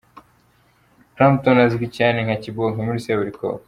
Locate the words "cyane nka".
1.97-2.35